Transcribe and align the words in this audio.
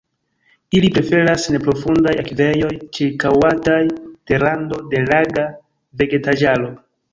Ili 0.77 0.87
preferas 0.95 1.45
neprofundaj 1.55 2.13
akvejoj 2.23 2.71
ĉirkaŭataj 2.99 3.77
de 4.33 4.41
rando 4.47 4.83
de 4.95 5.05
laga 5.13 5.47
vegetaĵaro. 6.03 6.75